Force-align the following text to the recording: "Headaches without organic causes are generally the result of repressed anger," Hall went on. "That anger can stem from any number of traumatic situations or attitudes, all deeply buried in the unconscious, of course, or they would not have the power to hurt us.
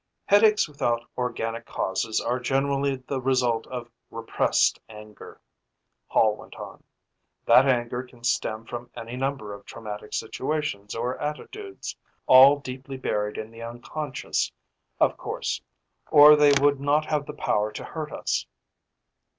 "Headaches 0.25 0.67
without 0.67 1.05
organic 1.15 1.67
causes 1.67 2.19
are 2.19 2.39
generally 2.39 2.95
the 2.95 3.21
result 3.21 3.67
of 3.67 3.91
repressed 4.09 4.79
anger," 4.89 5.39
Hall 6.07 6.35
went 6.35 6.55
on. 6.55 6.83
"That 7.45 7.67
anger 7.67 8.01
can 8.01 8.23
stem 8.23 8.65
from 8.65 8.89
any 8.95 9.15
number 9.15 9.53
of 9.53 9.63
traumatic 9.63 10.13
situations 10.13 10.95
or 10.95 11.19
attitudes, 11.21 11.95
all 12.25 12.57
deeply 12.57 12.97
buried 12.97 13.37
in 13.37 13.51
the 13.51 13.61
unconscious, 13.61 14.51
of 14.99 15.17
course, 15.17 15.61
or 16.09 16.35
they 16.35 16.53
would 16.59 16.79
not 16.79 17.05
have 17.05 17.27
the 17.27 17.33
power 17.35 17.71
to 17.73 17.83
hurt 17.83 18.11
us. 18.11 18.47